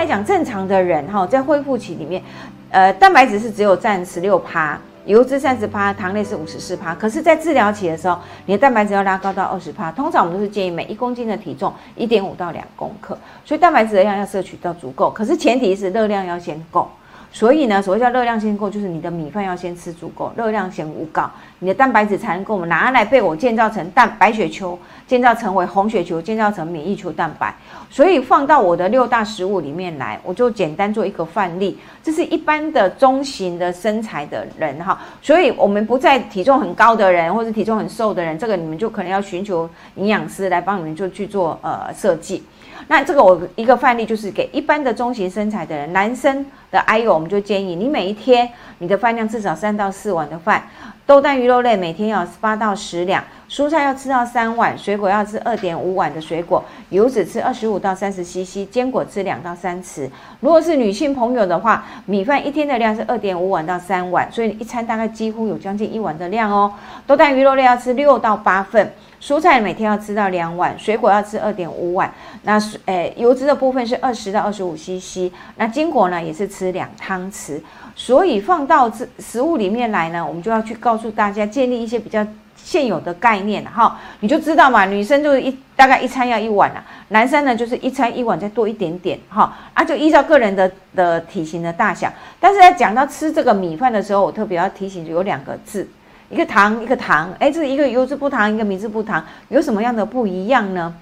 [0.00, 2.22] 来讲，正常的人哈，在恢复期里面，
[2.70, 4.78] 呃，蛋白质是只有占十六趴。
[5.04, 6.94] 油脂三十趴，糖类是五十四趴。
[6.94, 9.92] 可是，在治疗期的时候，你的蛋白质要拉高到二十趴。
[9.92, 15.10] 通常我们都是建议每一公斤的体重一点五到两公克，所以蛋白质的量要摄取到足够。
[15.10, 16.88] 可是前提是热量要先够。
[17.32, 21.22] 所以呢，所谓叫热量先够，就是你的米饭要先吃足够，热量先无够，
[21.60, 24.76] 你的蛋白质才能够我们拿来被我建造成蛋白血球，
[25.06, 27.54] 建造成为红血球，建造成免疫球蛋白。
[27.88, 31.78] 所以放到我的六大食物里面来，我就简单做一个范例。
[32.02, 42.42] 这是一般的中型的身材的人哈，所以我们不在体重很高的人或者体重很瘦的人，这个你们就可能要寻求营养师来帮你们就去做呃设计。
[42.88, 48.48] 那这个我一个范例就是给一般的中型身材的人，男生的 I U，我们就建议你每一天
[48.78, 50.62] 你的饭量至少三到四碗的饭，
[51.04, 60.08] 豆蛋鱼肉类每天要八到十两，蔬菜要吃到三碗，水果要吃二点五碗的水果，油脂吃二十五到三十 CC，坚果吃两到三匙。
[60.40, 66.72] 如果是女性朋友的话，米饭一天的量是二点五碗到三碗，所以一餐大概几乎有将近一碗的量哦。
[67.06, 68.90] 豆蛋鱼肉类要吃六到八份。
[69.20, 72.10] 蔬菜每天要吃到两碗，水果要吃二点五碗。
[72.42, 75.30] 那诶，油脂的部分是二十到二十五 CC。
[75.56, 77.60] 那坚果呢，也是吃两汤匙。
[77.94, 82.26] 所以放到这食物里面来呢，我们就要去告诉大家，建立一些比较
[82.56, 84.00] 现有的概念哈。
[84.20, 89.54] 你就知道嘛，女生就是一大概一餐要一碗啊，男生呢就是一餐一碗再多一点点哈。
[89.74, 92.10] 啊，就依照个人的的体型的大小。
[92.40, 95.86] 但是在讲到吃这个米饭的时候，我特别要提醒，有两个字。
[96.30, 100.94] 一个糖，一个糖，哎，这一个油脂不糖，一个米质不糖，有什么样的不一样呢？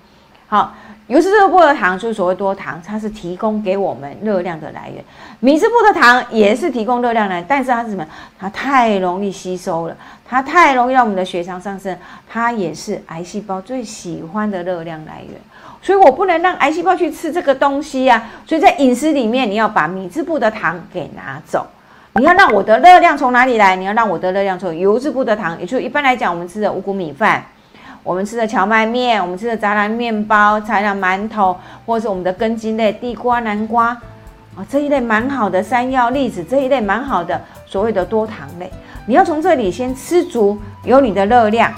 [0.49, 0.75] 好，
[1.09, 5.03] 油脂这部的糖就是所谓多糖，它是提供给我们热量的来源；
[5.41, 8.07] 米质部的糖也是提供热量来，但是它是什么？
[8.39, 11.95] 它太容易吸收了，它太容易让我们的血糖上升，
[12.27, 15.39] 它也是癌细胞最喜欢的热量来源。
[15.83, 18.31] 所以我不能让癌细胞去吃这个东西呀。
[18.47, 21.67] 所以在饮食里面，你要把米质部的糖给拿走。
[22.19, 23.77] 你要让我的热量从哪里来？
[23.77, 27.45] 你要让我的热量从油脂不的糖，也就是一般来讲，我们吃的五谷米饭，
[28.03, 31.57] 我们吃的荞麦面，我们吃的杂粮面包、杂粮馒头，
[31.87, 33.91] 或者是我们的根茎类，地瓜、南瓜
[34.57, 38.69] 啊这一类蛮好的，山药、栗子这一类蛮好的，所谓的多糖类，
[39.07, 41.73] 你要从这里先吃足，有你的热量。